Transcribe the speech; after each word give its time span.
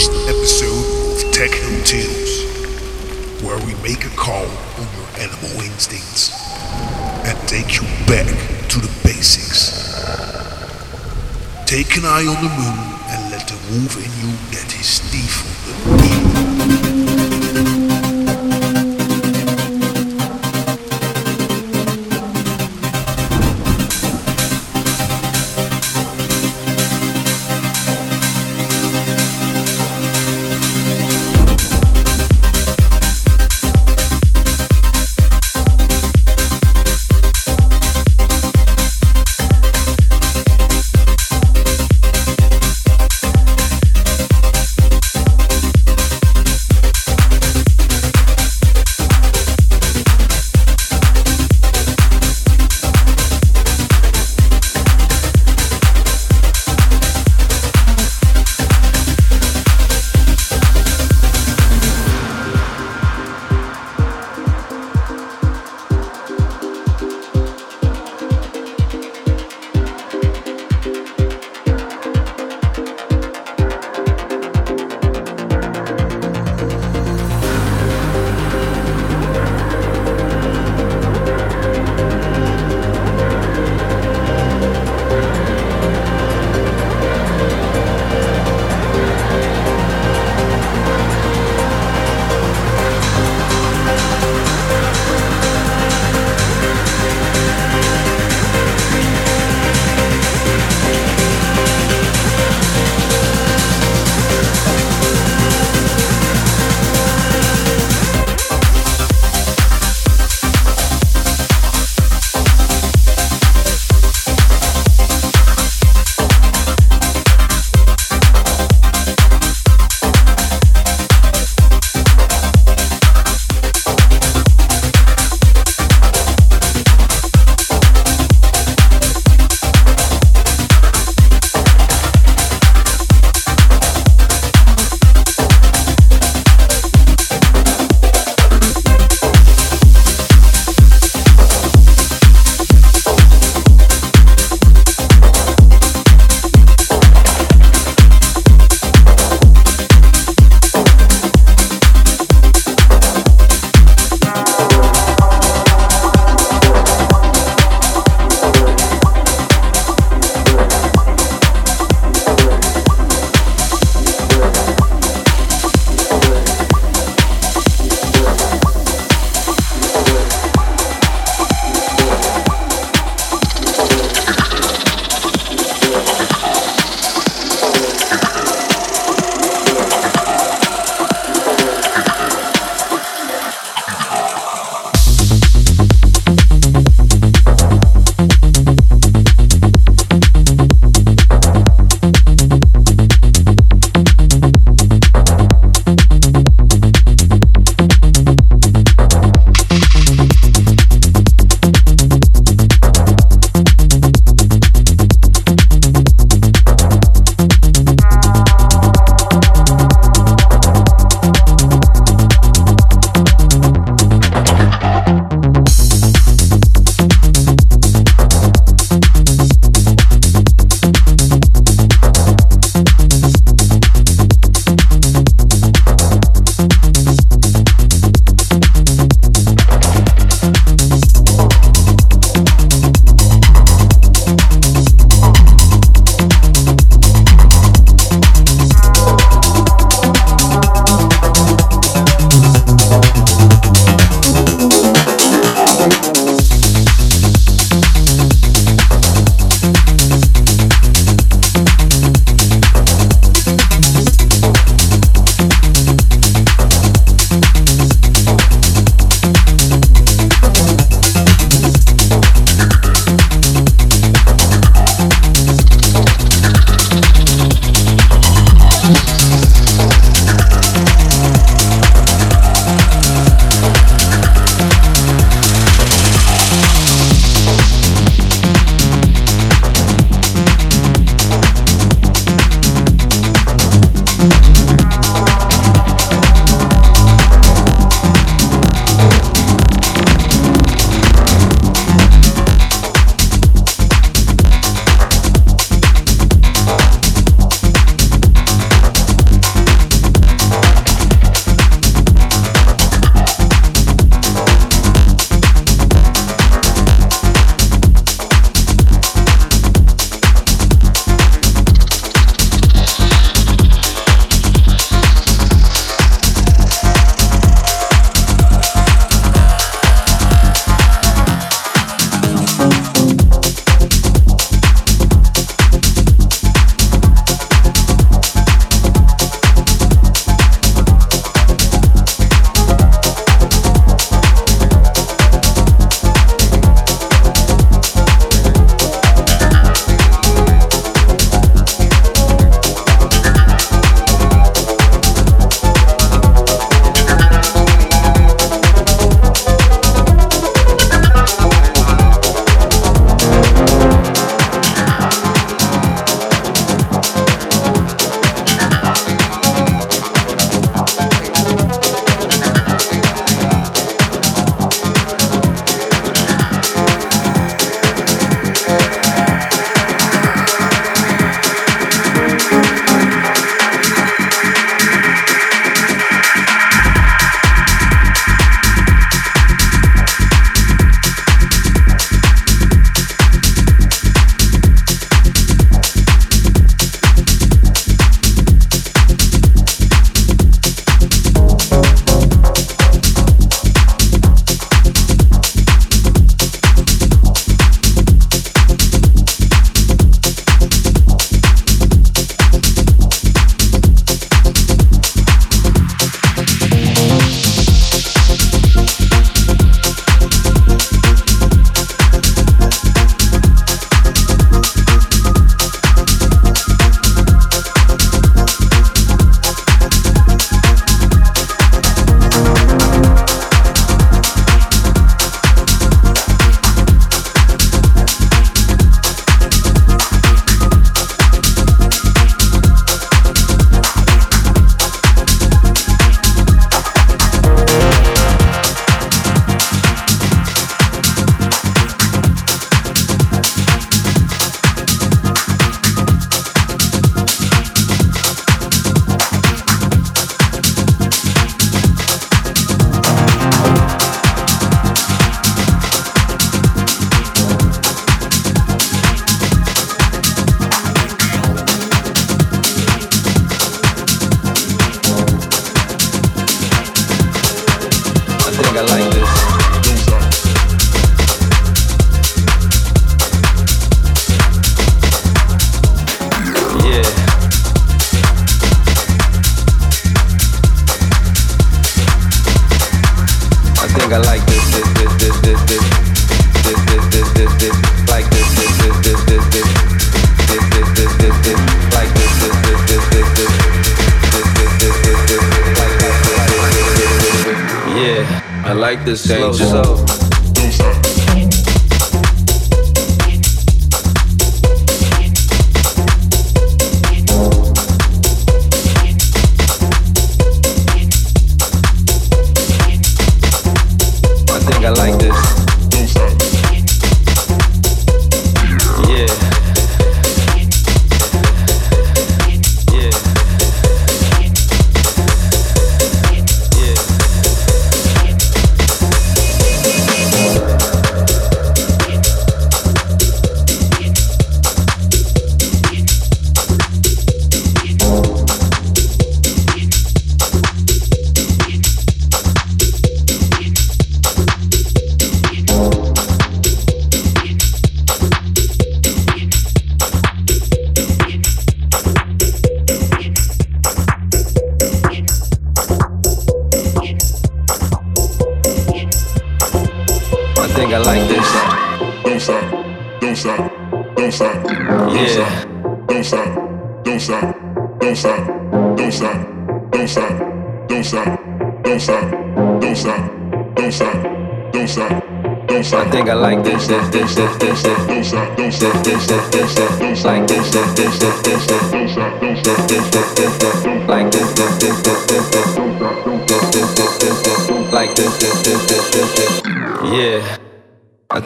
first 0.00 0.28
episode 0.28 1.26
of 1.26 1.30
Techno 1.30 1.84
Tales, 1.84 2.44
where 3.42 3.58
we 3.66 3.74
make 3.82 4.06
a 4.06 4.16
call 4.16 4.46
on 4.46 4.88
your 4.96 5.08
animal 5.18 5.50
instincts 5.60 6.32
and 7.26 7.36
take 7.46 7.76
you 7.76 7.82
back 8.06 8.26
to 8.70 8.80
the 8.80 8.90
basics. 9.04 9.92
Take 11.66 11.98
an 11.98 12.04
eye 12.06 12.24
on 12.26 12.42
the 12.42 12.48
moon 12.48 12.78
and 13.10 13.30
let 13.30 13.46
the 13.46 13.58
wolf 13.70 13.96
in 13.96 14.10
you 14.26 14.34
get 14.50 14.72
his 14.72 15.00
teeth 15.10 15.44
on 15.44 15.98
the 15.98 17.04
moon. 17.04 17.09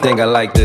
Think 0.05 0.19
I 0.19 0.25
like 0.25 0.53
this. 0.53 0.64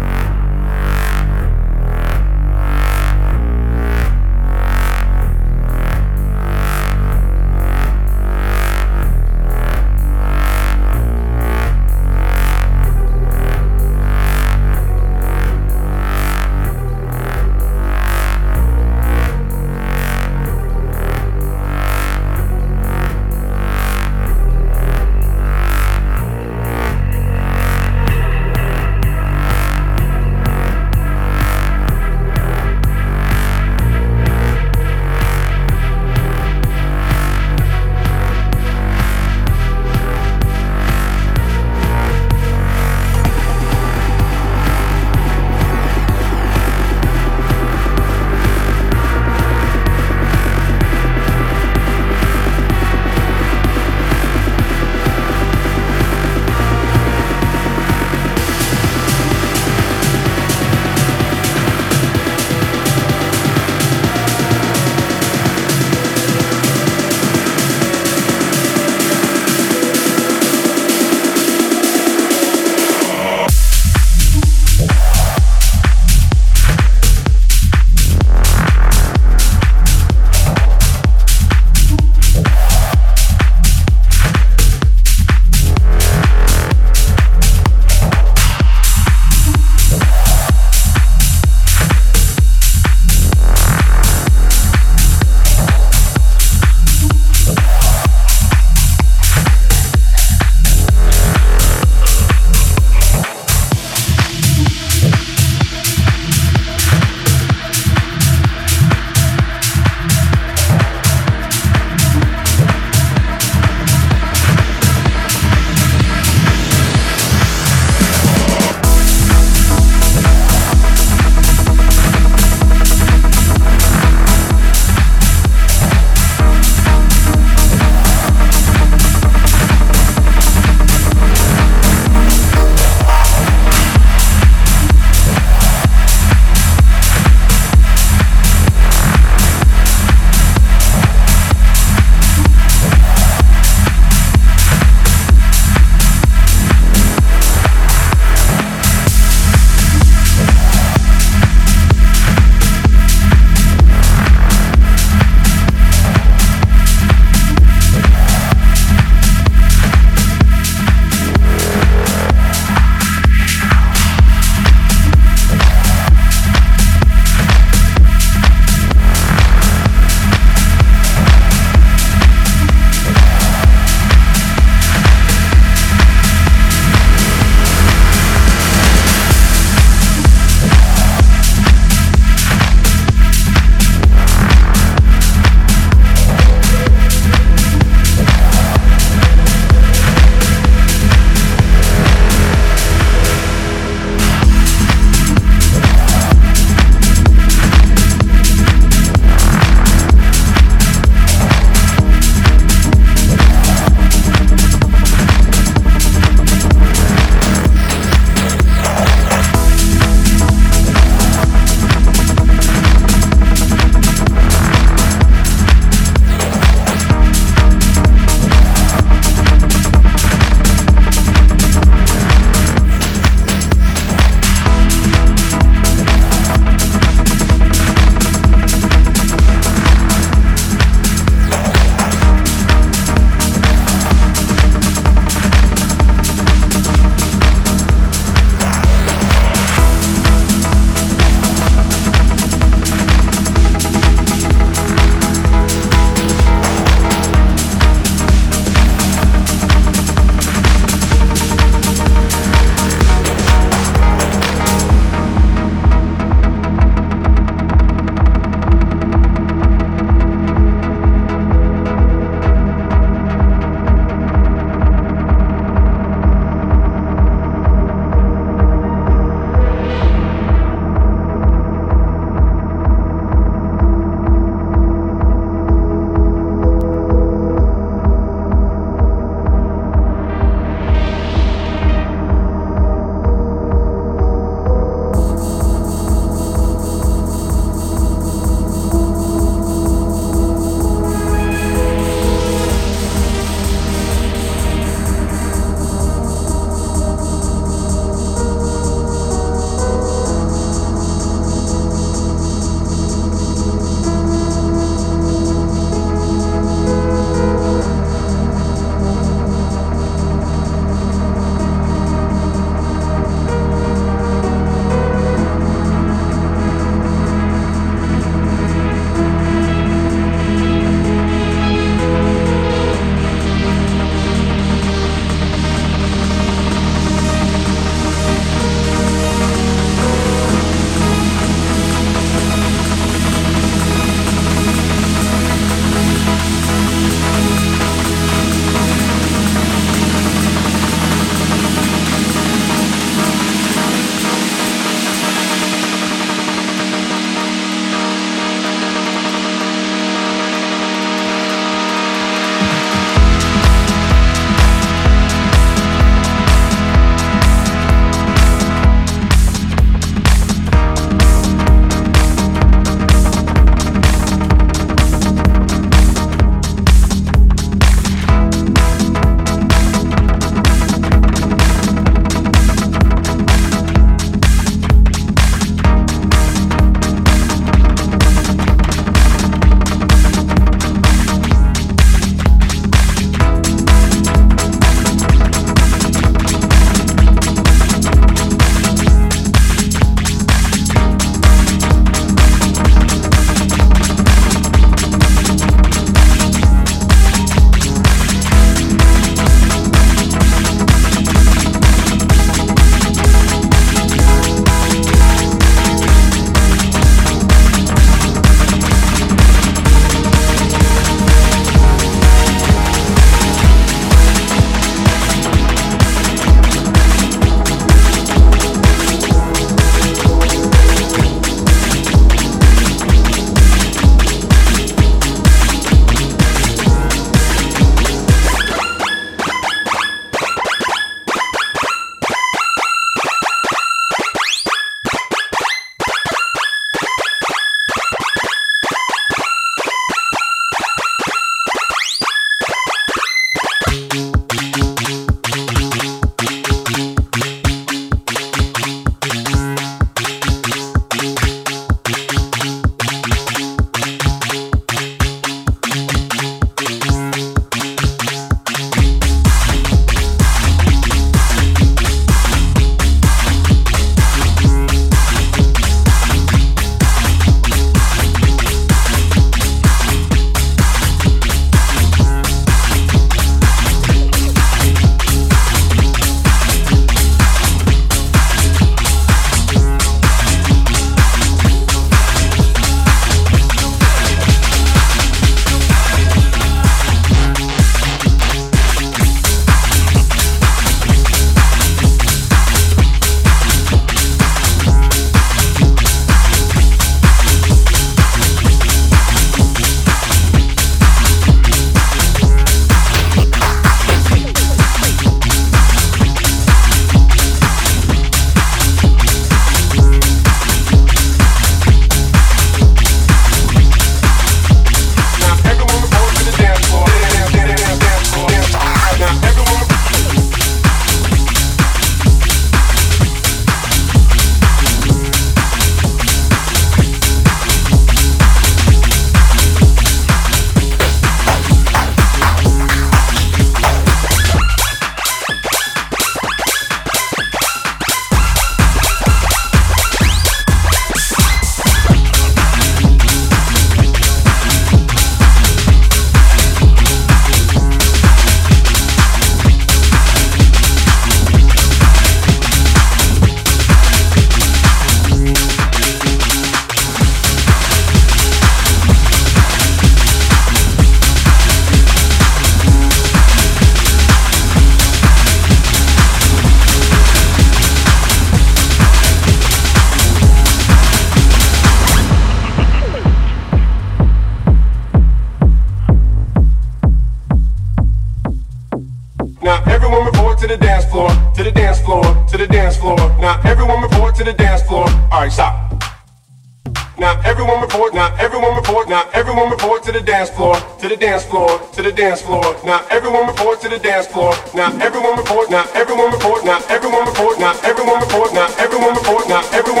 dance 590.31 590.49
floor, 590.49 590.75
to 591.01 591.09
the 591.09 591.17
dance 591.17 591.43
floor, 591.43 591.67
to 591.91 592.01
the 592.01 592.11
dance 592.11 592.41
floor. 592.41 592.63
Now 592.85 593.05
everyone 593.11 593.47
report 593.47 593.81
to 593.81 593.89
the 593.89 593.99
dance 593.99 594.27
floor. 594.27 594.55
Now 594.73 594.87
everyone 595.03 595.35
report, 595.35 595.69
now 595.69 595.83
everyone 595.93 596.31
report, 596.31 596.63
now 596.63 596.79
everyone 596.87 597.25
report, 597.27 597.59
now 597.59 597.75
everyone 597.83 598.21
report, 598.23 598.53
now 598.53 598.67
everyone 598.79 599.13
report, 599.13 599.49
now 599.49 599.61
everyone 599.75 600.00